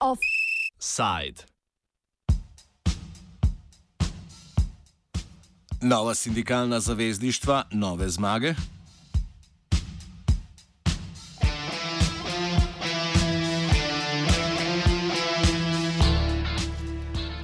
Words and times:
Offside. 0.00 1.44
Nova 5.82 6.14
sindikalna 6.14 6.80
zavezništva, 6.80 7.64
nove 7.70 8.08
zmage. 8.08 8.54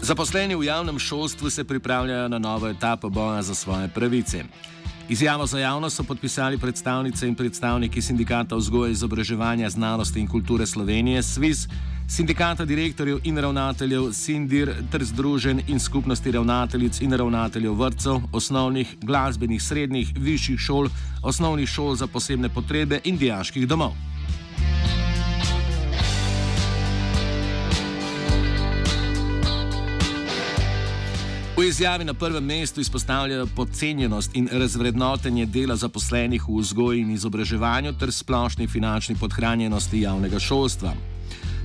Zaposleni 0.07 0.55
v 0.55 0.71
javnem 0.71 0.99
šolstvu 0.99 1.51
se 1.51 1.65
pripravljajo 1.65 2.29
na 2.29 2.39
novo 2.39 2.69
etapo 2.69 3.09
boja 3.11 3.43
za 3.43 3.55
svoje 3.55 3.89
pravice. 3.89 4.45
Izjavo 5.09 5.47
za 5.47 5.59
javnost 5.59 5.97
so 5.97 6.05
podpisali 6.05 6.59
predstavnice 6.59 7.29
in 7.29 7.35
predstavniki 7.35 8.03
sindikata 8.03 8.57
vzgoje, 8.57 8.93
izobraževanja, 8.93 9.71
znanosti 9.71 10.21
in 10.21 10.29
kulture 10.29 10.67
Slovenije, 10.67 11.23
SWIS, 11.23 11.67
sindikata 12.09 12.65
direktorjev 12.65 13.19
in 13.25 13.39
ravnateljev, 13.39 14.13
Sindir 14.13 14.75
ter 14.93 15.05
združen 15.05 15.63
in 15.67 15.81
skupnosti 15.81 16.33
ravnateljic 16.33 17.01
in 17.01 17.13
ravnateljev 17.13 17.75
vrtcev, 17.75 18.21
osnovnih, 18.33 18.97
glasbenih, 19.03 19.63
srednjih, 19.63 20.13
višjih 20.17 20.59
šol, 20.59 20.89
osnovnih 21.23 21.69
šol 21.69 21.95
za 21.95 22.07
posebne 22.07 22.49
potrebe 22.49 23.01
in 23.05 23.19
dijaških 23.19 23.69
domov. 23.69 23.99
V 31.57 31.65
izjavi 31.65 32.05
na 32.05 32.15
prvem 32.15 32.45
mestu 32.45 32.81
izpostavljajo 32.81 33.47
podcenjenost 33.57 34.31
in 34.37 34.49
razvrednotenje 34.53 35.47
dela 35.47 35.77
zaposlenih 35.77 36.43
v 36.49 36.59
vzgoji 36.61 37.01
in 37.01 37.11
izobraževanju 37.11 37.93
ter 37.99 38.13
splošni 38.13 38.67
finančni 38.69 39.17
podhranjenosti 39.21 40.01
javnega 40.01 40.39
šolstva. 40.39 40.93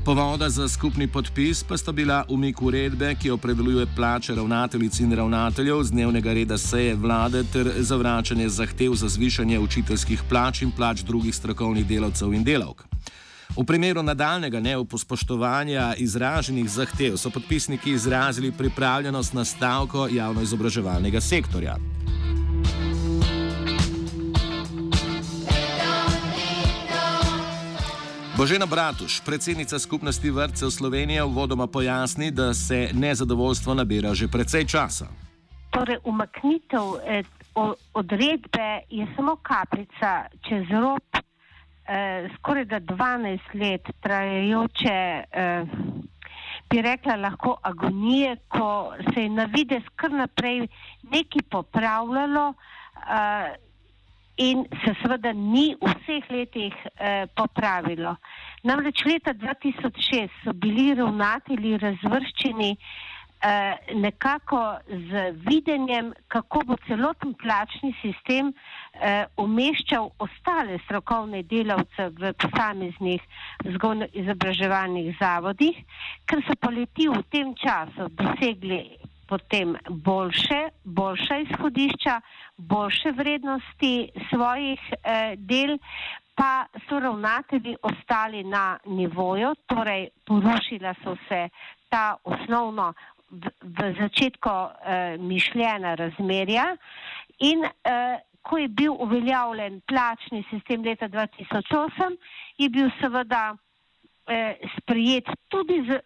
Povoda 0.05 0.49
za 0.49 0.67
skupni 0.67 1.07
podpis 1.07 1.63
pa 1.63 1.77
sta 1.77 1.91
bila 1.91 2.23
umik 2.29 2.61
uredbe, 2.61 3.15
ki 3.15 3.29
opredeljuje 3.29 3.87
plače 3.95 4.35
ravnateljic 4.35 4.99
in 4.99 5.11
ravnateljev 5.13 5.83
z 5.83 5.91
dnevnega 5.91 6.33
reda 6.33 6.57
seje 6.57 6.95
vlade 6.95 7.43
ter 7.53 7.73
zavračanje 7.77 8.49
zahtev 8.49 8.95
za 8.95 9.09
zvišanje 9.09 9.59
učiteljskih 9.59 10.23
plač 10.29 10.61
in 10.61 10.71
plač 10.71 11.03
drugih 11.03 11.35
strokovnih 11.35 11.85
delavcev 11.87 12.33
in 12.33 12.43
delavk. 12.43 12.87
V 13.57 13.65
primeru 13.65 14.03
nadaljnega 14.03 14.59
neopospoštovanja 14.59 15.93
izraženih 15.97 16.69
zahtev 16.69 17.17
so 17.17 17.29
podpisniki 17.29 17.91
izrazili 17.91 18.51
pripravljenost 18.51 19.33
na 19.33 19.45
stavko 19.45 20.07
javno-izobraževalnega 20.11 21.21
sektorja. 21.21 21.75
Božena 28.37 28.65
Bratuš, 28.65 29.21
predsednica 29.25 29.79
skupnosti 29.79 30.29
vrtcev 30.31 30.69
Slovenije, 30.69 31.23
vodoma 31.23 31.67
pojasni, 31.67 32.31
da 32.31 32.53
se 32.53 32.89
nezadovoljstvo 32.93 33.73
nabira 33.73 34.13
že 34.13 34.27
precej 34.27 34.65
časa. 34.65 35.07
Torej, 35.71 35.97
umaknitev 36.03 36.81
eh, 37.05 37.23
odredbe 37.93 38.79
je 38.89 39.07
samo 39.15 39.35
kapljica 39.35 40.25
čez 40.49 40.63
rob 40.81 41.20
eh, 41.91 42.29
skoraj 42.37 42.65
da 42.65 42.79
12 42.79 43.53
let 43.53 43.89
trajajoče, 43.99 45.23
eh, 45.31 45.63
bi 46.69 46.81
rekla, 46.81 47.15
lahko 47.15 47.57
agonije, 47.61 48.35
ko 48.47 48.93
se 49.13 49.23
je 49.23 49.29
na 49.29 49.43
vides 49.51 49.83
kar 49.95 50.11
naprej 50.11 50.67
nekaj 51.11 51.43
popravljalo 51.49 52.53
eh, 52.53 53.55
in 54.37 54.65
se 54.85 54.95
seveda 55.01 55.33
ni 55.33 55.75
v 55.81 55.91
vseh 55.91 56.29
letih 56.31 56.73
eh, 56.95 57.27
popravilo. 57.35 58.15
Namreč 58.63 59.03
leta 59.05 59.33
2006 59.33 60.29
so 60.43 60.53
bili 60.53 60.93
ravnatelji 60.95 61.77
razvrščeni 61.77 62.71
eh, 62.71 63.10
nekako 63.93 64.77
z 64.87 65.31
videnjem, 65.49 66.13
kako 66.27 66.61
bo 66.65 66.75
celoten 66.87 67.33
plačni 67.33 67.93
sistem 68.01 68.53
eh, 68.53 69.25
umeščal 69.37 70.11
ostale 70.19 70.77
strokovne 70.85 71.43
delavce 71.43 72.09
v 72.19 72.33
posameznih 72.37 73.21
vzgojno-izobraževalnih 73.65 75.15
zavodih, 75.19 75.79
ker 76.29 76.43
so 76.45 76.57
poleti 76.61 77.09
v 77.09 77.23
tem 77.33 77.55
času 77.57 78.11
dosegli 78.13 78.83
potem 79.31 79.77
boljše, 79.89 80.61
boljša 80.83 81.37
izhodišča, 81.45 82.21
boljše 82.57 83.11
vrednosti 83.11 83.93
svojih 84.29 84.81
eh, 84.91 85.35
del, 85.37 85.77
pa 86.35 86.65
so 86.87 86.99
ravnatelji 86.99 87.75
ostali 87.81 88.43
na 88.43 88.77
nivoju, 88.85 89.55
torej 89.67 90.09
porušila 90.27 90.93
so 91.03 91.15
se 91.29 91.47
ta 91.89 92.15
osnovno 92.23 92.93
v, 93.31 93.93
začetku 93.99 94.49
eh, 94.49 95.17
mišljena 95.17 95.95
razmerja 95.95 96.75
in 97.39 97.63
eh, 97.65 98.19
ko 98.41 98.57
je 98.57 98.67
bil 98.67 98.93
uveljavljen 98.99 99.81
plačni 99.87 100.43
sistem 100.49 100.83
leta 100.83 101.09
2008, 101.09 102.17
je 102.57 102.69
bil 102.69 102.89
seveda 103.01 103.55
eh, 104.27 104.55
sprijet 104.77 105.29
tudi 105.47 105.83
z 105.89 105.99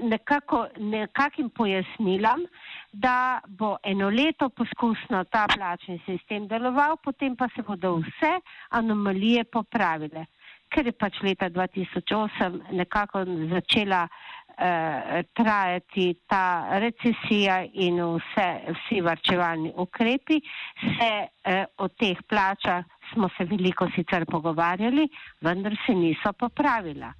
nekako, 0.00 0.66
nekakim 0.78 1.50
pojasnilom, 1.50 2.46
da 2.92 3.40
bo 3.48 3.76
eno 3.82 4.08
leto 4.10 4.48
poskusno 4.48 5.24
ta 5.24 5.46
plačni 5.56 6.00
sistem 6.06 6.48
deloval, 6.48 6.96
potem 6.96 7.36
pa 7.36 7.48
se 7.54 7.62
bodo 7.62 7.96
vse 7.96 8.32
anomalije 8.70 9.44
popravile. 9.44 10.26
Ker 10.68 10.86
je 10.86 10.92
pač 10.92 11.20
leta 11.22 11.50
2008 11.50 12.72
nekako 12.72 13.24
začela 13.50 14.08
eh, 14.08 14.35
trajati 15.34 16.14
ta 16.26 16.78
recesija 16.78 17.58
in 17.72 18.00
vse, 18.00 18.46
vsi 18.72 19.00
varčevalni 19.04 19.72
ukrepi, 19.76 20.40
se 20.80 21.10
eh, 21.44 21.64
o 21.76 21.88
teh 21.88 22.16
plačah 22.28 22.84
smo 23.12 23.28
se 23.36 23.44
veliko 23.44 23.88
sicer 23.94 24.24
pogovarjali, 24.26 25.08
vendar 25.40 25.76
se 25.86 25.94
niso 25.94 26.32
popravila. 26.32 27.12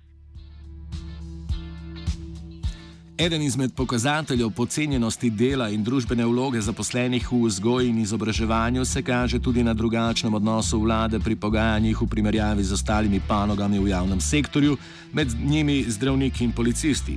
Eden 3.19 3.43
izmed 3.43 3.75
pokazateljev 3.75 4.50
pocenjenosti 4.50 5.31
dela 5.31 5.69
in 5.69 5.84
družbene 5.84 6.25
vloge 6.25 6.60
zaposlenih 6.60 7.28
v 7.32 7.38
vzgoji 7.47 7.88
in 7.88 7.99
izobraževanju 7.99 8.84
se 8.84 9.03
kaže 9.03 9.38
tudi 9.38 9.62
na 9.65 9.75
drugačnem 9.75 10.34
odnosu 10.34 10.81
vlade 10.81 11.19
pri 11.19 11.37
pogajanjih 11.37 12.03
v 12.03 12.06
primerjavi 12.06 12.65
z 12.65 12.72
ostalimi 12.72 13.21
panogami 13.28 13.78
v 13.78 13.88
javnem 13.88 14.21
sektorju, 14.21 14.76
med 15.12 15.28
njimi 15.44 15.84
zdravniki 15.88 16.44
in 16.44 16.53
policisti. 16.53 17.16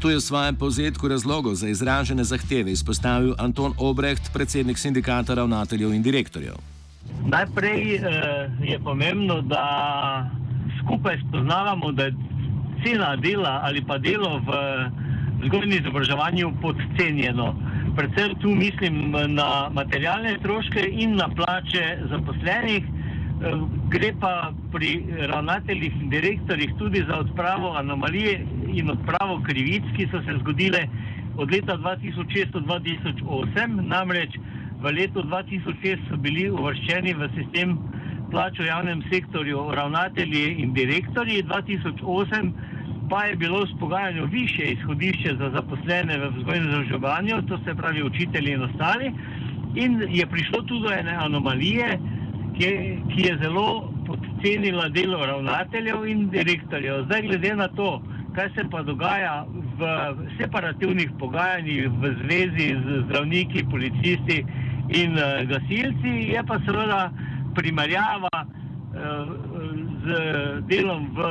To 0.00 0.10
je 0.10 0.16
v 0.16 0.20
svojem 0.20 0.56
povzetku 0.56 1.08
razlogov 1.08 1.54
za 1.54 1.68
izražene 1.68 2.24
zahteve 2.24 2.72
izpostavil 2.72 3.34
Anton 3.38 3.72
Obrecht, 3.78 4.28
predsednik 4.32 4.78
sindikata 4.78 5.34
ravnateljev 5.34 5.94
in 5.94 6.02
direktorjev. 6.02 6.54
Najprej 7.24 7.96
eh, 7.96 8.02
je 8.60 8.78
pomembno, 8.78 9.40
da 9.40 9.64
skupaj 10.84 11.16
spoznavamo, 11.28 11.92
da 11.92 12.04
je 12.04 12.14
cena 12.84 13.16
dela 13.16 13.60
ali 13.64 13.84
pa 13.86 13.98
delo 13.98 14.38
v 14.38 14.52
vzgojnem 15.44 15.78
izobraževanju 15.78 16.52
podcenjeno. 16.60 17.54
Predvsem 17.96 18.34
tu 18.40 18.48
mislim 18.54 19.10
na 19.28 19.68
materialne 19.72 20.36
stroške 20.38 20.84
in 20.92 21.16
na 21.16 21.28
plače 21.28 21.84
zaposlenih, 22.10 22.84
gre 23.92 24.12
pa 24.20 24.52
pri 24.72 24.90
ravnateljih 25.32 26.00
in 26.00 26.08
direktorjih 26.08 26.72
tudi 26.78 27.04
za 27.08 27.18
odpravo 27.18 27.74
anomalije 27.76 28.40
in 28.68 28.90
odpravo 28.90 29.40
krivic, 29.46 29.84
ki 29.96 30.08
so 30.10 30.22
se 30.22 30.38
zgodile 30.40 30.86
od 31.36 31.52
leta 31.52 31.76
2006 31.76 32.52
do 32.52 32.60
2008. 32.60 33.80
Namreč 33.88 34.38
v 34.80 34.92
letu 34.92 35.22
2006 35.22 36.08
so 36.08 36.16
bili 36.16 36.48
uvrščeni 36.50 37.14
v 37.14 37.28
sistem 37.36 37.76
plač 38.30 38.58
v 38.58 38.66
javnem 38.66 39.02
sektorju 39.12 39.70
ravnatelji 39.70 40.46
in 40.62 40.72
direktorji, 40.72 41.42
2008 41.42 42.73
pa 43.10 43.24
je 43.24 43.36
bilo 43.36 43.66
s 43.66 43.78
pogajanjem 43.80 44.30
više 44.30 44.62
izhodišče 44.62 45.36
za 45.38 45.50
zaposlene 45.50 46.18
v 46.18 46.30
vzgojnem 46.36 46.68
izobraževanju, 46.68 47.42
to 47.48 47.58
se 47.64 47.74
pravi 47.74 48.02
učitelji 48.02 48.52
in 48.52 48.62
ostali, 48.62 49.12
in 49.74 50.02
je 50.08 50.26
prišlo 50.26 50.62
tudi 50.62 50.82
do 50.82 50.92
ene 50.92 51.16
anomalije, 51.16 51.98
ki, 52.58 52.98
ki 53.14 53.22
je 53.28 53.38
zelo 53.42 53.92
podcenila 54.06 54.88
delo 54.88 55.26
ravnateljev 55.26 56.06
in 56.06 56.28
direktorjev. 56.30 57.04
Zdaj, 57.04 57.22
glede 57.22 57.56
na 57.56 57.68
to, 57.68 58.02
kaj 58.34 58.48
se 58.54 58.64
pa 58.70 58.82
dogaja 58.82 59.46
v 59.78 59.82
separativnih 60.38 61.10
pogajanjih 61.18 61.88
v 61.88 62.14
zvezi 62.22 62.68
z 62.86 63.02
zdravniki, 63.06 63.64
policisti 63.70 64.44
in 64.88 65.18
uh, 65.18 65.42
gasilci, 65.48 66.14
je 66.34 66.42
pa 66.46 66.58
seveda 66.66 67.10
primerjava 67.54 68.30
uh, 68.38 68.46
z 70.04 70.08
delom 70.68 71.08
v 71.14 71.28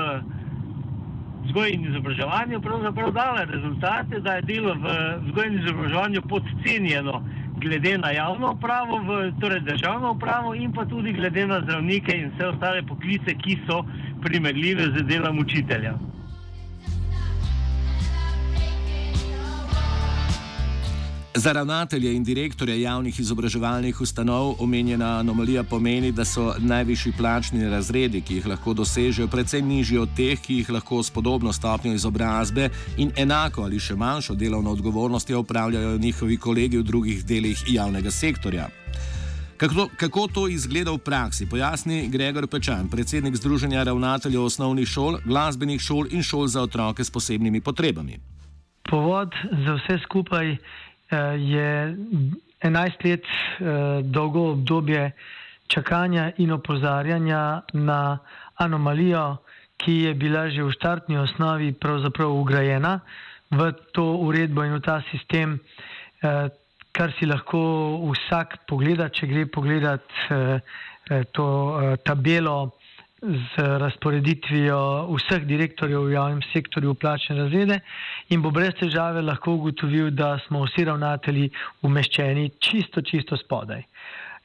vzgoji 1.46 1.74
in 1.74 1.86
izobraževanju 1.90 2.62
pravzaprav 2.62 3.12
dala 3.12 3.44
rezultate, 3.44 4.20
da 4.20 4.36
je 4.36 4.42
delo 4.42 4.74
v 4.74 4.96
vzgoji 5.26 5.48
in 5.48 5.60
izobraževanju 5.64 6.22
podcenjeno, 6.22 7.22
glede 7.56 7.98
na 7.98 8.12
javno 8.12 8.52
upravo, 8.52 8.98
v, 9.00 9.32
torej 9.40 9.60
državno 9.60 10.12
upravo 10.12 10.56
in 10.56 10.72
pa 10.72 10.86
tudi 10.86 11.14
glede 11.14 11.48
na 11.48 11.62
zdravnike 11.62 12.16
in 12.18 12.32
vse 12.32 12.48
ostale 12.48 12.82
poklice, 12.88 13.36
ki 13.36 13.60
so 13.68 13.84
primerljive 14.22 14.90
z 14.96 15.04
delom 15.04 15.40
učitelja. 15.40 15.98
Za 21.36 21.52
ravnatelje 21.52 22.14
in 22.14 22.24
direktorje 22.24 22.82
javnih 22.82 23.20
izobraževalnih 23.20 24.02
ustanov 24.02 24.56
omenjena 24.60 25.20
anomalija 25.20 25.64
pomeni, 25.64 26.12
da 26.12 26.26
so 26.26 26.54
najvišji 26.60 27.14
plačni 27.18 27.70
razredi, 27.70 28.22
ki 28.22 28.36
jih 28.36 28.48
lahko 28.48 28.74
dosežejo, 28.74 29.28
precej 29.28 29.62
nižji 29.62 29.98
od 29.98 30.10
teh, 30.16 30.42
ki 30.42 30.60
jih 30.60 30.70
lahko 30.70 31.02
s 31.04 31.10
podobno 31.10 31.54
stopnjo 31.54 31.94
izobrazbe 31.94 32.70
in 32.98 33.12
enako 33.18 33.64
ali 33.64 33.80
še 33.80 33.96
manjšo 33.96 34.36
delovno 34.36 34.72
odgovornostjo 34.72 35.40
upravljajo 35.40 35.98
njihovi 35.98 36.38
kolegi 36.38 36.78
v 36.78 36.84
drugih 36.84 37.26
delih 37.26 37.64
javnega 37.68 38.12
sektorja. 38.12 38.70
Kako, 39.58 39.90
kako 39.98 40.28
to 40.28 40.48
izgleda 40.48 40.92
v 40.92 40.98
praksi, 40.98 41.50
pojasni 41.50 42.08
Gregor 42.14 42.48
Pečan, 42.48 42.90
predsednik 42.90 43.36
Združenja 43.36 43.84
ravnateljev 43.84 44.44
osnovnih 44.44 44.88
šol, 44.88 45.18
glasbenih 45.26 45.82
šol 45.82 46.14
in 46.14 46.24
šol 46.24 46.48
za 46.48 46.62
otroke 46.62 47.04
s 47.04 47.10
posebnimi 47.10 47.62
potrebami. 47.62 48.20
Povod 48.90 49.34
za 49.66 49.80
vse 49.82 49.98
skupaj 50.06 50.58
je 51.38 51.96
11 52.64 53.06
let 53.06 53.24
eh, 53.24 54.02
dolgo 54.04 54.52
obdobje 54.52 55.12
čakanja 55.68 56.32
in 56.38 56.52
opozarjanja 56.52 57.62
na 57.74 58.18
anomalijo, 58.56 59.38
ki 59.78 59.94
je 59.94 60.14
bila 60.14 60.50
že 60.50 60.64
v 60.64 60.72
štartni 60.72 61.18
osnovi 61.18 61.74
pravzaprav 61.74 62.32
ugrajena 62.32 63.00
v 63.52 63.72
to 63.92 64.04
uredbo 64.26 64.64
in 64.64 64.74
v 64.78 64.82
ta 64.82 65.02
sistem, 65.12 65.60
eh, 66.24 66.50
kar 66.92 67.14
si 67.20 67.26
lahko 67.26 67.60
vsak 68.14 68.66
pogleda, 68.68 69.10
če 69.10 69.28
gre 69.28 69.46
pogledat 69.46 70.06
to 71.34 71.46
tabelo 72.06 72.72
z 73.24 73.64
razporeditvijo 73.80 74.80
vseh 75.16 75.46
direktorjev 75.48 76.02
v 76.04 76.12
javnem 76.12 76.42
sektorju 76.52 76.92
v 76.92 77.00
plačne 77.00 77.38
razrede 77.38 77.80
in 78.30 78.42
bo 78.44 78.52
brez 78.52 78.76
težave 78.80 79.22
lahko 79.22 79.54
ugotovil, 79.56 80.12
da 80.12 80.36
smo 80.48 80.66
vsi 80.66 80.84
ravnatelji 80.90 81.50
umeščeni 81.82 82.50
čisto, 82.60 83.02
čisto 83.02 83.38
spodaj. 83.40 83.86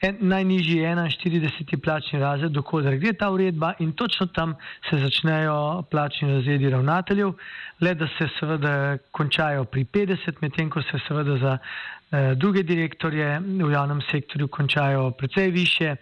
En, 0.00 0.16
najnižji 0.20 0.76
je 0.78 0.90
41. 0.94 1.80
plačni 1.82 2.20
razred, 2.20 2.52
dokodar 2.54 2.94
gre 3.02 3.12
ta 3.19 3.32
uredba 3.34 3.72
in 3.82 3.92
točno 3.92 4.26
tam 4.26 4.54
se 4.90 4.96
začnejo 4.96 5.82
plačni 5.90 6.31
razredi 6.36 6.70
ravnateljev, 6.70 7.32
le 7.81 7.94
da 7.94 8.06
se 8.19 8.28
seveda 8.38 8.98
končajo 9.10 9.64
pri 9.64 9.84
50, 9.84 10.38
medtem 10.40 10.70
ko 10.70 10.82
se 10.82 11.02
seveda 11.08 11.36
za 11.38 11.58
eh, 11.58 12.34
druge 12.34 12.62
direktorje 12.62 13.40
v 13.40 13.72
javnem 13.72 14.00
sektorju 14.10 14.48
končajo 14.48 15.10
precej 15.10 15.50
više. 15.50 15.96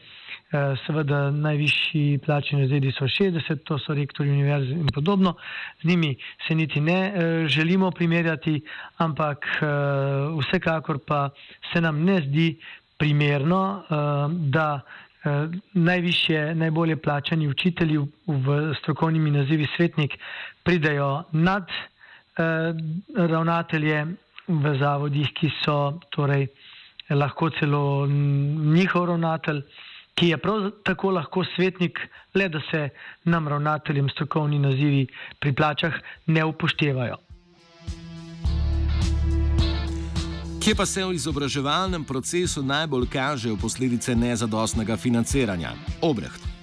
Eh, 0.52 0.76
seveda 0.86 1.30
najvišji 1.30 2.18
plačni 2.22 2.60
razredi 2.60 2.92
so 2.94 3.04
60, 3.04 3.64
to 3.66 3.78
so 3.82 3.94
rektori 3.94 4.30
univerze 4.30 4.70
in 4.70 4.86
podobno. 4.94 5.34
Z 5.82 5.88
njimi 5.88 6.16
se 6.48 6.54
niti 6.54 6.80
ne 6.80 7.12
eh, 7.14 7.48
želimo 7.48 7.90
primerjati, 7.90 8.60
ampak 8.96 9.46
eh, 9.46 9.66
vsekakor 10.38 10.98
pa 11.06 11.30
se 11.72 11.80
nam 11.80 12.04
ne 12.04 12.20
zdi 12.20 12.60
primerno, 12.98 13.82
da 14.30 14.80
najvišje, 15.74 16.54
najbolje 16.54 16.96
plačani 16.96 17.48
učitelji 17.48 17.98
v 18.26 18.74
strokovnimi 18.78 19.30
nazivi 19.30 19.66
svetnik 19.76 20.14
pridajo 20.62 21.24
nad 21.32 21.68
ravnatelje 23.16 24.06
v 24.48 24.78
zavodih, 24.78 25.28
ki 25.34 25.50
so 25.64 26.00
torej 26.10 26.46
lahko 27.10 27.50
celo 27.50 28.06
njihov 28.06 29.04
ravnatelj 29.06 29.60
ki 30.16 30.28
je 30.28 30.38
prav 30.38 30.70
tako 30.84 31.10
lahko 31.10 31.44
svetnik, 31.56 32.00
le 32.34 32.48
da 32.48 32.60
se 32.70 32.88
nam 33.24 33.48
ravnateljem 33.48 34.08
strokovni 34.08 34.58
nazivi 34.58 35.06
pri 35.40 35.52
plačah 35.54 35.92
ne 36.26 36.44
upoštevajo. 36.44 37.16
Kje 40.64 40.74
pa 40.74 40.86
se 40.86 41.04
v 41.04 41.14
izobraževalnem 41.14 42.04
procesu 42.04 42.62
najbolj 42.62 43.06
kažejo 43.12 43.56
posledice 43.56 44.16
nezadostnega 44.16 44.96
financiranja? 44.96 45.70
Obreht. 46.02 46.55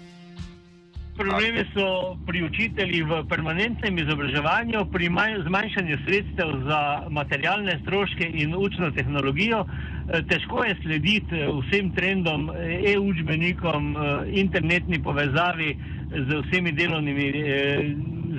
Problemi 1.17 1.61
so 1.73 2.17
pri 2.25 2.41
učiteljih 2.43 3.05
v 3.05 3.17
permanentnem 3.29 3.97
izobraževanju, 4.01 4.79
pri 4.91 5.09
zmanjšanju 5.45 5.97
sredstev 6.05 6.53
za 6.65 6.79
materialne 7.09 7.75
stroške 7.81 8.31
in 8.33 8.55
učno 8.57 8.89
tehnologijo. 8.91 9.59
Eh, 9.61 10.23
težko 10.29 10.63
je 10.63 10.75
slediti 10.81 11.37
eh, 11.37 11.51
vsem 11.59 11.91
trendom, 11.93 12.49
eh, 12.49 12.93
e-učbenikom, 12.93 13.93
internetni 14.33 15.03
povezavi 15.03 15.77
z 16.17 16.41
vsemi 16.47 16.71
delovnimi 16.71 17.29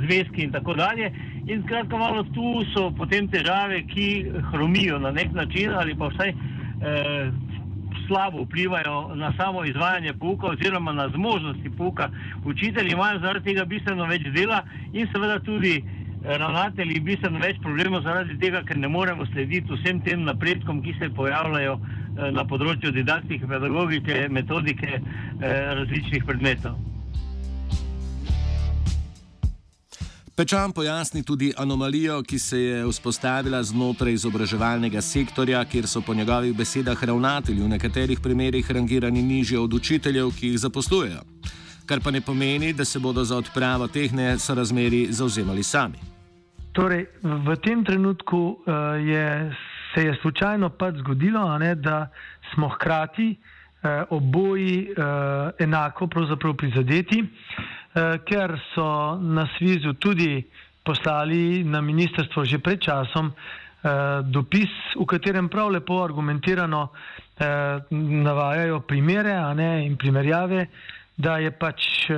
zvezki 0.03 0.43
in 0.43 0.53
tako 0.53 0.75
dalje. 0.75 1.13
In 1.47 1.63
skratka, 1.63 1.97
malo 1.97 2.25
tu 2.35 2.65
so 2.75 2.91
potem 2.91 3.29
težave, 3.29 3.85
ki 3.87 4.33
hromijo 4.51 4.99
na 4.99 5.11
nek 5.11 5.33
način 5.33 5.71
ali 5.71 5.95
pa 5.95 6.11
vsaj 6.11 6.35
slabo 8.07 8.45
vplivajo 8.45 9.15
na 9.15 9.33
samo 9.37 9.65
izvajanje 9.65 10.13
pouka 10.13 10.47
oziroma 10.47 10.93
na 10.93 11.09
zmožnosti 11.09 11.71
pouka. 11.77 12.11
Učitelji 12.45 12.93
imajo 12.93 13.19
zaradi 13.19 13.45
tega 13.45 13.65
bistveno 13.65 14.07
več 14.07 14.23
dela 14.37 14.63
in 14.93 15.09
seveda 15.13 15.39
tudi 15.41 15.75
eh, 15.77 16.39
ravnatelji 16.39 17.01
bistveno 17.01 17.39
več 17.39 17.61
problemov 17.63 18.03
zaradi 18.03 18.39
tega, 18.39 18.63
ker 18.63 18.79
ne 18.79 18.89
moremo 18.89 19.27
slediti 19.27 19.73
vsem 19.73 20.01
tem 20.01 20.25
napredkom, 20.25 20.83
ki 20.83 20.97
se 20.99 21.11
pojavljajo 21.17 21.79
eh, 21.79 22.31
na 22.33 22.45
področju 22.45 22.93
didaktike, 22.93 23.47
pedagogike, 23.47 24.27
metodike 24.31 24.99
eh, 24.99 25.75
različnih 25.81 26.25
predmetov. 26.25 26.94
Pečan 30.37 30.73
pojasni 30.73 31.23
tudi 31.23 31.53
anomalijo, 31.57 32.23
ki 32.23 32.39
se 32.39 32.59
je 32.59 32.87
vzpostavila 32.87 33.63
znotraj 33.63 34.13
izobraževalnega 34.13 35.01
sektorja, 35.01 35.61
kjer 35.65 35.87
so 35.87 36.01
po 36.01 36.15
njegovih 36.15 36.57
besedah 36.59 37.05
ravnatelji 37.05 37.63
v 37.63 37.69
nekaterih 37.69 38.21
primerjih 38.21 38.71
rangirani 38.71 39.23
nižje 39.23 39.59
od 39.59 39.75
učiteljev, 39.75 40.33
ki 40.35 40.49
jih 40.49 40.59
zaposlujejo. 40.59 41.21
Kar 41.87 42.01
pa 42.03 42.11
ne 42.11 42.21
pomeni, 42.21 42.73
da 42.73 42.85
se 42.85 42.99
bodo 42.99 43.25
za 43.25 43.37
odpravo 43.37 43.87
teh 43.87 44.13
nesorazmeri 44.13 45.07
zauzemali 45.11 45.63
sami. 45.63 46.03
Torej, 46.73 47.07
v 47.23 47.57
tem 47.63 47.85
trenutku 47.85 48.39
uh, 48.39 48.75
je, 49.07 49.55
se 49.95 50.03
je 50.03 50.19
slučajno 50.23 50.71
pač 50.71 50.99
zgodilo, 50.99 51.59
ne, 51.59 51.75
da 51.75 52.11
smo 52.55 52.69
hkrati 52.75 53.37
uh, 53.37 54.03
oboji 54.11 54.91
uh, 54.91 55.55
enako 55.59 56.09
prizadeti. 56.59 57.23
Uh, 57.23 57.84
ker 57.95 58.59
so 58.75 59.17
na 59.23 59.47
Svizu 59.57 59.93
tudi 59.95 60.45
poslali 60.85 61.65
na 61.65 61.81
ministrstvo 61.81 62.45
že 62.45 62.59
pred 62.59 62.81
časom 62.83 63.31
eh, 63.31 64.23
dopis, 64.23 64.71
v 64.99 65.07
katerem 65.07 65.49
prav 65.49 65.71
lepo 65.71 66.03
argumentirano 66.03 66.91
eh, 66.91 67.79
navajajo 68.25 68.81
primere 68.81 69.35
ne, 69.55 69.87
in 69.87 69.97
primerjave, 69.97 70.67
da 71.17 71.39
je 71.39 71.51
pač 71.55 72.11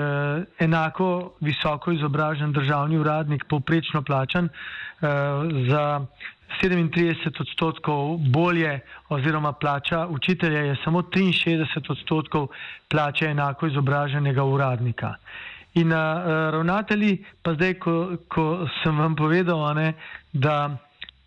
enako 0.57 1.37
visoko 1.45 1.93
izobražen 1.93 2.53
državni 2.53 2.97
uradnik 2.97 3.45
povprečno 3.45 4.01
plačan 4.03 4.49
za 5.69 6.01
37 6.63 7.41
odstotkov 7.41 8.17
bolje 8.33 8.81
oziroma 9.09 9.53
plača 9.53 10.07
učitelja 10.07 10.61
je 10.61 10.77
samo 10.85 11.03
63 11.03 11.91
odstotkov 11.91 12.49
plače 12.89 13.27
enako 13.27 13.67
izobraženega 13.67 14.45
uradnika. 14.45 15.15
In 15.77 15.93
uh, 15.93 15.97
ravnatelji, 16.53 17.19
pa 17.43 17.53
zdaj, 17.53 17.75
ko, 17.85 17.95
ko 18.33 18.65
sem 18.81 18.97
vam 18.97 19.13
povedal, 19.17 19.61
ne, 19.77 19.91
da 20.33 20.71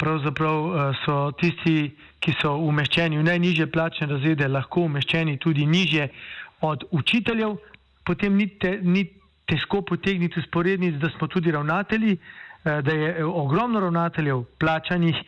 pravzaprav 0.01 0.58
uh, 0.65 0.79
so 1.03 1.18
tisti, 1.38 1.91
ki 2.20 2.34
so 2.41 2.56
umeščeni 2.65 3.20
v 3.20 3.27
najnižje 3.27 3.68
plačne 3.70 4.08
razrede, 4.10 4.48
lahko 4.50 4.88
umeščeni 4.89 5.38
tudi 5.38 5.68
nižje 5.70 6.10
od 6.65 6.88
učiteljev, 6.89 7.60
potem 8.10 8.41
ni, 8.41 8.50
te, 8.58 8.79
ni 8.82 9.06
težko 9.46 9.84
potegniti 9.86 10.41
sporednic, 10.48 10.98
da 10.98 11.13
smo 11.13 11.29
tudi 11.29 11.53
ravnatelji, 11.53 12.18
uh, 12.18 12.82
da 12.82 12.98
je 13.03 13.13
ogromno 13.25 13.86
ravnateljev 13.86 14.48
plačanih 14.58 15.22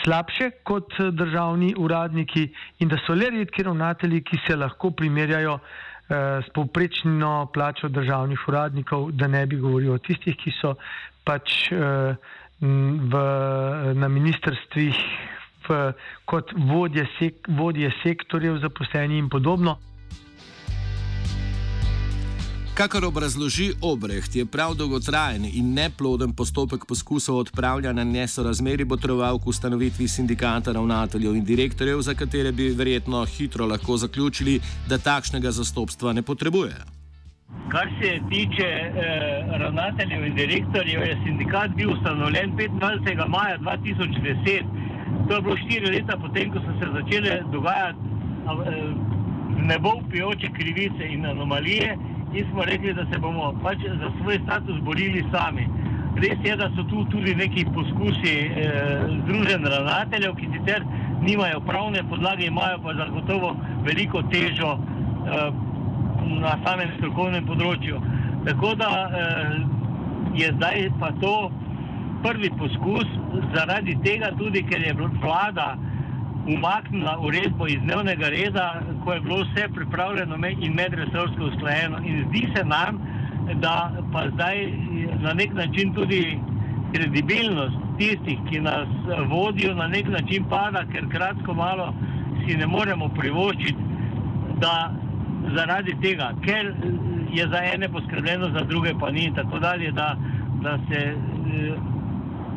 slabše 0.00 0.50
kot 0.64 0.96
državni 1.12 1.74
uradniki 1.76 2.48
in 2.80 2.88
da 2.88 2.96
so 3.04 3.12
le 3.12 3.28
redki 3.36 3.68
ravnatelji, 3.68 4.24
ki 4.24 4.40
se 4.46 4.56
lahko 4.56 4.96
primerjajo. 4.96 5.60
Eh, 5.60 5.91
s 6.12 6.48
povprečno 6.54 7.48
plačo 7.54 7.88
državnih 7.88 8.48
uradnikov, 8.48 9.12
da 9.12 9.26
ne 9.26 9.46
bi 9.46 9.56
govoril 9.56 9.94
o 9.94 9.98
tistih, 9.98 10.36
ki 10.36 10.52
so 10.60 10.74
pač 11.24 11.72
eh, 11.72 12.16
v, 12.60 13.22
na 13.94 14.08
ministrstvih 14.08 14.98
v, 15.68 15.78
kot 16.24 16.52
vodje, 16.68 17.06
sek, 17.18 17.48
vodje 17.48 17.90
sektorjev 18.02 18.58
zaposleni 18.62 19.18
in 19.18 19.28
podobno. 19.28 19.78
Kakor 22.74 23.04
obrazloži 23.04 23.72
Obrecht, 23.82 24.36
je 24.36 24.46
prav 24.46 24.74
dolgotrajen 24.74 25.44
in 25.44 25.74
neploden 25.74 26.32
postopek 26.32 26.86
poskusov 26.88 27.36
odpravljanja 27.36 28.04
nesorazmeri 28.04 28.84
botroval 28.84 29.38
k 29.38 29.46
ustanovitvi 29.46 30.08
sindikata 30.08 30.72
ravnateljev 30.72 31.34
in 31.36 31.44
direktorjev, 31.44 32.00
za 32.00 32.14
katere 32.14 32.52
bi 32.52 32.70
verjetno 32.78 33.24
hitro 33.24 33.66
lahko 33.66 33.96
zaključili, 33.96 34.60
da 34.88 34.98
takšnega 34.98 35.50
zastopstva 35.50 36.12
ne 36.12 36.22
potrebujejo. 36.22 36.86
Kar 37.68 37.88
se 38.00 38.20
tiče 38.30 38.64
eh, 38.64 38.92
ravnateljev 39.58 40.26
in 40.26 40.34
direktorjev, 40.34 41.02
je 41.02 41.18
sindikat 41.24 41.76
bil 41.76 41.92
ustanovljen 41.92 42.56
25. 42.56 43.28
maja 43.28 43.58
2010. 43.58 44.64
To 45.28 45.34
je 45.34 45.42
bilo 45.42 45.56
štiri 45.56 45.90
leta 45.90 46.16
potem, 46.16 46.50
ko 46.52 46.58
so 46.58 46.72
se 46.80 46.88
začele 46.94 47.42
dogajati 47.52 47.98
eh, 47.98 48.94
nebo 49.62 49.92
pijoče 50.10 50.48
krivice 50.56 51.12
in 51.12 51.26
anomalije 51.26 51.98
in 52.34 52.46
smo 52.50 52.64
rekli, 52.64 52.94
da 52.94 53.04
se 53.12 53.18
bomo 53.18 53.52
pač 53.62 53.78
za 53.78 54.10
svoj 54.20 54.40
status 54.44 54.80
borili 54.80 55.24
sami. 55.32 55.66
Res 56.16 56.38
je, 56.44 56.56
da 56.56 56.68
so 56.76 56.84
tu 56.90 57.04
tudi 57.10 57.34
neki 57.34 57.64
poskusi 57.74 58.34
eh, 58.46 59.04
združen 59.22 59.64
ravnateljev, 59.64 60.34
ki 60.36 60.48
sicer 60.56 60.84
nimajo 61.22 61.60
pravne 61.60 62.02
podlage, 62.08 62.46
imajo 62.46 62.78
pa 62.84 62.94
zagotovo 62.94 63.54
veliko 63.84 64.22
težo 64.32 64.76
eh, 64.76 65.48
na 66.40 66.56
samem 66.64 66.92
strokovnem 66.98 67.46
področju. 67.46 68.00
Tako 68.48 68.74
da 68.80 68.90
eh, 69.06 69.56
je 70.36 70.52
zdaj 70.56 70.88
pa 71.00 71.12
to 71.20 71.36
prvi 72.22 72.50
poskus, 72.58 73.08
zaradi 73.54 73.96
tega 74.04 74.30
tudi, 74.38 74.62
ker 74.68 74.84
je 74.86 74.94
vlada 74.94 75.72
umaknila 76.46 77.18
uredbo 77.20 77.66
iz 77.66 77.80
dnevnega 77.82 78.28
reda, 78.28 78.82
ko 79.04 79.12
je 79.12 79.20
bilo 79.20 79.36
vse 79.36 79.68
pripravljeno 79.74 80.36
in 80.60 80.74
medresorsko 80.74 81.44
usklajeno. 81.44 81.98
In 82.04 82.24
zdi 82.28 82.48
se 82.56 82.64
nam, 82.64 82.98
da 83.54 83.92
pa 84.12 84.28
zdaj 84.34 84.72
na 85.20 85.32
nek 85.32 85.54
način 85.54 85.94
tudi 85.94 86.38
kredibilnost 86.92 87.76
tistih, 87.98 88.38
ki 88.50 88.60
nas 88.60 88.88
vodijo, 89.28 89.74
na 89.74 89.86
nek 89.86 90.08
način 90.08 90.44
pada, 90.50 90.84
ker 90.92 91.08
kratko 91.08 91.54
malo 91.54 91.94
si 92.44 92.56
ne 92.56 92.66
moremo 92.66 93.08
privoščiti, 93.08 93.78
da 94.60 94.92
zaradi 95.54 95.94
tega, 96.02 96.32
ker 96.44 96.74
je 97.32 97.48
za 97.48 97.62
ene 97.74 97.88
poskrbljeno, 97.88 98.50
za 98.50 98.64
druge 98.64 98.94
pa 99.00 99.10
ni 99.10 99.24
in 99.24 99.34
tako 99.34 99.58
dalje, 99.58 99.92
da, 99.92 100.16
da 100.62 100.78
se 100.88 100.98
eh, 100.98 101.72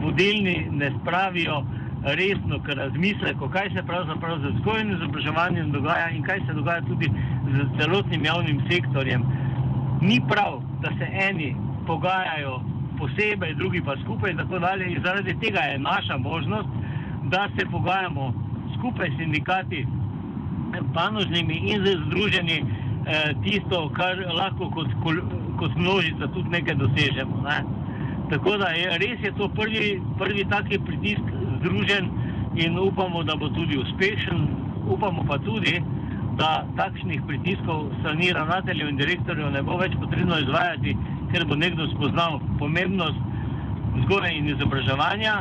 vodilni 0.01 0.67
ne 0.71 0.91
spravijo 1.01 1.63
resno 2.05 2.59
k 2.63 2.75
razmisleku, 2.77 3.49
kaj 3.49 3.69
se 3.73 3.83
pravzaprav 3.83 4.39
z 4.39 4.51
vzgojem 4.53 4.89
in 4.89 4.95
izobraževanjem 4.95 5.71
dogaja 5.71 6.09
in 6.09 6.23
kaj 6.23 6.39
se 6.47 6.53
dogaja 6.53 6.81
tudi 6.81 7.09
z 7.49 7.65
celotnim 7.79 8.25
javnim 8.25 8.61
sektorjem. 8.69 9.23
Ni 10.01 10.21
prav, 10.29 10.61
da 10.81 10.89
se 10.99 11.07
eni 11.29 11.55
pogajajo 11.87 12.61
posebej, 12.99 13.55
drugi 13.55 13.81
pa 13.81 13.95
skupaj 14.03 14.31
in 14.31 14.37
tako 14.37 14.59
dalje. 14.59 14.91
In 14.91 15.01
zaradi 15.05 15.39
tega 15.39 15.59
je 15.59 15.79
naša 15.79 16.17
možnost, 16.17 16.69
da 17.23 17.49
se 17.57 17.65
pogajamo 17.71 18.33
skupaj 18.77 19.09
s 19.09 19.17
sindikati, 19.17 19.85
panožnimi 20.93 21.55
in 21.55 21.85
z 21.85 21.97
združeni 22.05 22.57
eh, 22.61 23.33
tisto, 23.43 23.89
kar 23.89 24.17
lahko 24.33 24.69
kot, 24.69 24.87
kot 25.59 25.75
množica 25.75 26.27
tudi 26.27 26.49
nekaj 26.49 26.75
dosežemo. 26.75 27.41
Ne? 27.41 27.63
Tako 28.29 28.57
da 28.57 28.69
je 28.69 28.97
res 28.97 29.23
je 29.23 29.31
to 29.37 29.49
prvi, 29.49 30.01
prvi 30.17 30.45
taki 30.49 30.79
pritisk 30.79 31.34
združen 31.65 32.09
in 32.55 32.79
upamo, 32.79 33.23
da 33.23 33.35
bo 33.35 33.49
tudi 33.49 33.77
uspešen. 33.77 34.47
Upamo 34.87 35.23
pa 35.27 35.37
tudi, 35.37 35.81
da 36.37 36.65
takšnih 36.77 37.21
pritiskov 37.27 37.89
strani 37.99 38.31
ravnateljev 38.33 38.89
in 38.89 38.97
direktorjev 38.97 39.51
ne 39.51 39.63
bo 39.63 39.77
več 39.77 39.95
potrebno 39.99 40.37
izvajati, 40.39 40.97
ker 41.31 41.45
bo 41.49 41.55
nekdo 41.55 41.87
spoznal 41.95 42.39
pomembnost 42.59 43.17
vzgoje 43.95 44.33
in 44.37 44.49
izobraževanja, 44.53 45.35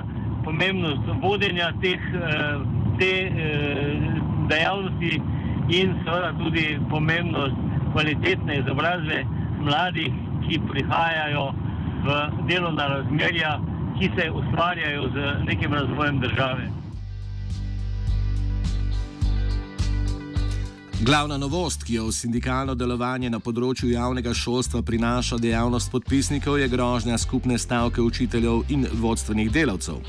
pomembnost 0.44 1.10
vodenja 1.22 1.72
teh, 1.82 2.00
eh, 2.14 2.56
te 2.98 3.12
eh, 3.26 4.08
dejavnosti 4.48 5.20
in 5.68 5.94
seveda 6.04 6.32
tudi 6.38 6.78
pomembnost 6.90 7.58
kvalitetne 7.92 8.60
izobrazbe 8.62 9.24
mladih, 9.60 10.12
ki 10.44 10.60
prihajajo 10.70 11.46
v 12.04 12.16
delovna 12.48 12.88
razmerja 12.96 13.58
ki 13.98 14.10
se 14.16 14.30
ustvarjajo 14.30 15.10
z 15.14 15.44
nekim 15.44 15.74
razvojem 15.74 16.20
države. 16.20 16.70
Glavna 21.00 21.38
novost, 21.38 21.84
ki 21.84 21.94
jo 21.94 22.12
sindikalno 22.12 22.74
delovanje 22.74 23.28
na 23.30 23.36
področju 23.36 23.90
javnega 23.90 24.32
šolstva 24.34 24.80
prinaša 24.82 25.36
dejavnost 25.42 25.90
podpisnikov, 25.92 26.56
je 26.58 26.68
grožnja 26.72 27.18
skupne 27.18 27.58
stavke 27.58 28.00
učiteljev 28.00 28.62
in 28.72 28.86
vodstvenih 29.02 29.50
delavcev. 29.52 30.00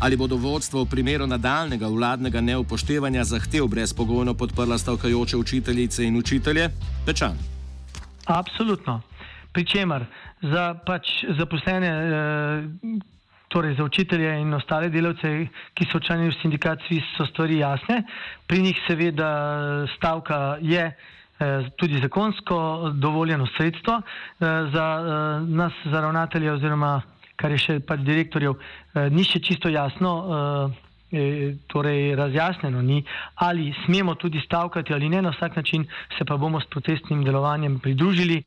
Ali 0.00 0.16
bodo 0.16 0.36
vodstvo 0.36 0.84
v 0.84 0.90
primeru 0.92 1.26
nadaljnega 1.26 1.88
vladnega 1.88 2.40
neupoštevanja 2.40 3.24
zahtev 3.24 3.64
brezpogojno 3.72 4.34
podprla 4.34 4.78
stavkajoče 4.78 5.36
učiteljice 5.36 6.04
in 6.04 6.18
učitelje? 6.20 6.68
Pečan. 7.06 7.38
Absolutno. 8.26 9.00
Pričemer 9.52 10.04
za 10.42 10.74
pač 10.86 11.24
zaposlene. 11.38 11.92
Torej 13.56 13.74
za 13.74 13.84
učitelje 13.84 14.40
in 14.40 14.52
ostale 14.54 14.90
delavce, 14.92 15.30
ki 15.72 15.84
so 15.88 15.96
člani 15.96 16.28
v 16.28 16.34
sindikat 16.36 16.82
SWIS, 16.84 17.06
so 17.16 17.24
stvari 17.24 17.62
jasne. 17.62 18.02
Pri 18.46 18.58
njih 18.60 18.80
seveda 18.84 19.28
stavka 19.94 20.58
je 20.60 20.82
eh, 20.84 21.70
tudi 21.80 21.96
zakonsko 22.02 22.58
dovoljeno 23.00 23.46
sredstvo 23.56 23.94
eh, 23.96 24.44
za 24.74 24.86
eh, 25.00 25.46
nas, 25.56 25.72
za 25.84 26.00
ravnatelje 26.04 26.52
oziroma 26.52 27.00
kar 27.36 27.54
je 27.56 27.58
še 27.58 27.78
pač 27.80 28.00
direktorjev, 28.04 28.54
ni 29.12 29.24
še 29.24 29.40
čisto 29.44 29.68
jasno, 29.68 30.12
torej 31.68 32.14
razjasneno 32.16 32.80
ni, 32.82 33.02
ali 33.44 33.74
smemo 33.84 34.14
tudi 34.16 34.40
stavkati 34.40 34.94
ali 34.96 35.08
ne, 35.12 35.20
na 35.22 35.32
vsak 35.36 35.56
način 35.56 35.84
se 36.18 36.24
pa 36.24 36.36
bomo 36.36 36.60
s 36.60 36.68
protestnim 36.72 37.24
delovanjem 37.24 37.76
pridružili. 37.80 38.40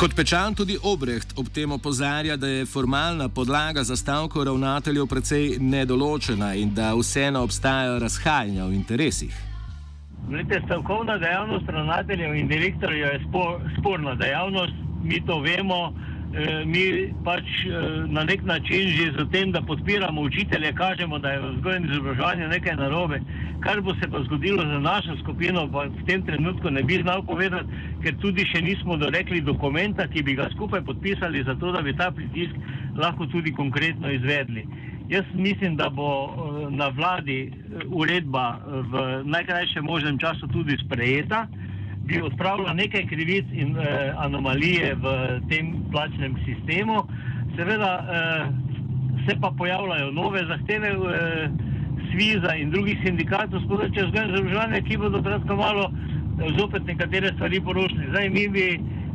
Kot 0.00 0.14
pečan 0.16 0.54
tudi 0.56 0.78
Obrecht 0.80 1.34
ob 1.36 1.48
tem 1.52 1.72
opozarja, 1.72 2.36
da 2.36 2.48
je 2.48 2.66
formalna 2.66 3.28
podlaga 3.28 3.82
za 3.84 3.96
stavko 3.96 4.44
ravnateljev 4.44 5.06
precej 5.06 5.58
nedoločena 5.60 6.54
in 6.54 6.70
da 6.74 6.94
vseeno 6.94 7.42
obstajajo 7.44 7.98
razhajanja 7.98 8.64
v 8.64 8.74
interesih. 8.74 9.34
Glede, 10.28 10.62
stavkovna 10.64 11.18
dejavnost 11.18 11.68
ravnateljev 11.68 12.34
in 12.34 12.48
direktorjev 12.48 13.12
je 13.12 13.20
spor, 13.28 13.60
sporna 13.78 14.14
dejavnost, 14.14 14.72
mi 15.04 15.20
to 15.26 15.38
vemo. 15.40 15.92
Eh, 16.30 16.62
mi 16.64 17.10
pač 17.26 17.42
eh, 17.66 18.06
na 18.06 18.22
nek 18.22 18.44
način 18.46 18.88
že 18.88 19.10
z 19.18 19.26
tem, 19.32 19.50
da 19.52 19.62
podpiramo 19.62 20.20
učitelje, 20.22 20.72
kažemo, 20.72 21.18
da 21.18 21.30
je 21.30 21.40
vzgoj 21.40 21.76
in 21.76 21.84
izobraževanje 21.90 22.48
nekaj 22.48 22.76
narobe. 22.76 23.18
Kar 23.60 23.80
bo 23.80 23.94
se 23.94 24.06
pa 24.10 24.22
zgodilo 24.22 24.62
za 24.62 24.78
našo 24.78 25.16
skupino, 25.22 25.66
pa 25.72 25.84
v 25.90 26.04
tem 26.06 26.22
trenutku 26.22 26.70
ne 26.70 26.82
bi 26.82 27.00
znal 27.02 27.24
povedati, 27.26 27.66
ker 28.02 28.14
tudi 28.22 28.46
še 28.46 28.62
nismo 28.62 28.96
dorekli 28.96 29.40
dokumenta, 29.40 30.06
ki 30.06 30.22
bi 30.22 30.36
ga 30.38 30.46
skupaj 30.54 30.84
podpisali, 30.86 31.42
zato 31.42 31.72
da 31.72 31.82
bi 31.82 31.96
ta 31.98 32.12
pritisk 32.14 32.54
lahko 32.94 33.26
tudi 33.26 33.50
konkretno 33.52 34.10
izvedli. 34.10 34.62
Jaz 35.10 35.26
mislim, 35.34 35.74
da 35.76 35.90
bo 35.90 36.30
eh, 36.30 36.70
na 36.70 36.94
vladi 36.94 37.50
uredba 37.90 38.60
v 38.86 39.24
najkrajšem 39.26 39.82
možnem 39.84 40.18
času 40.18 40.46
tudi 40.46 40.78
sprejeta 40.78 41.48
bi 42.06 42.20
odpravila 42.22 42.72
nekaj 42.72 43.06
krivic 43.06 43.46
in 43.52 43.76
eh, 43.78 44.12
anomalije 44.16 44.94
v 44.94 45.40
tem 45.48 45.74
plačnem 45.90 46.36
sistemu. 46.44 47.02
Seveda 47.56 47.92
eh, 47.98 48.46
se 49.28 49.36
pa 49.40 49.50
pojavljajo 49.58 50.10
nove 50.10 50.44
zahteve 50.46 50.88
eh, 50.88 51.50
Sviza 52.10 52.56
in 52.56 52.70
drugih 52.70 52.98
sindikatov, 53.04 53.62
spodajče 53.64 54.06
vzgojne, 54.06 54.82
ki 54.82 54.96
bodo 54.98 55.22
kratko 55.22 55.56
malo 55.56 55.90
eh, 55.90 56.50
zopet 56.58 56.86
nekatere 56.86 57.32
stvari 57.34 57.60
porošli. 57.60 58.08
Zdaj 58.10 58.30
mi 58.30 58.48
bi 58.48 58.66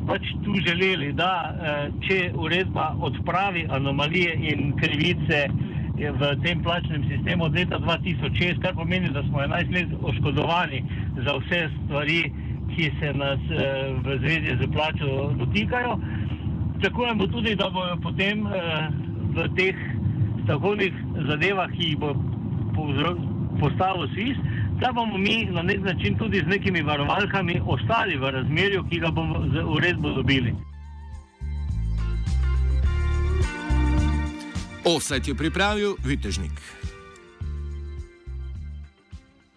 pač 0.08 0.22
tu 0.46 0.56
želeli, 0.68 1.12
da 1.14 1.32
eh, 1.44 1.88
če 2.08 2.20
uredba 2.38 2.94
odpravi 3.02 3.66
anomalije 3.70 4.36
in 4.52 4.72
krivice 4.80 5.42
eh, 5.48 6.12
v 6.12 6.32
tem 6.44 6.64
plačnem 6.64 7.04
sistemu 7.10 7.50
od 7.50 7.56
leta 7.58 7.80
2006, 7.80 8.62
kar 8.62 8.76
pomeni, 8.76 9.10
da 9.10 9.24
smo 9.24 9.42
11 9.44 9.74
let 9.76 9.96
oškodovani 10.02 10.84
za 11.26 11.38
vse 11.42 11.62
stvari, 11.86 12.22
ki 12.76 12.92
se 13.00 13.14
nas 13.14 13.40
eh, 13.52 13.94
v 14.04 14.18
zvezi 14.20 14.58
z 14.62 14.72
plačo 14.74 15.34
dotikajo. 15.38 16.00
Pričakujemo 16.74 17.28
tudi, 17.28 17.56
da 17.56 17.70
bodo 17.70 17.98
potem 18.04 18.48
eh, 18.48 18.90
v 19.36 19.48
teh 19.56 19.76
stavkovnih 20.44 20.94
zadevah, 21.28 21.72
ki 21.72 21.84
jih 21.90 21.98
bo 21.98 22.16
postavil 23.60 24.08
SWIS, 24.14 24.38
da 24.80 24.92
bomo 24.92 25.18
mi 25.18 25.46
na 25.46 25.62
nek 25.62 25.80
način 25.80 26.18
tudi 26.18 26.40
z 26.40 26.48
nekimi 26.48 26.82
varovalkami 26.82 27.62
ostali 27.66 28.18
v 28.18 28.32
razmerju, 28.32 28.84
ki 28.90 29.00
ga 29.00 29.12
bomo 29.12 29.46
z 29.54 29.64
uredbo 29.64 30.10
dobili. 30.10 30.56
Offset 34.86 35.28
je 35.28 35.36
pripravil 35.36 35.96
Vitežnik. 36.04 36.85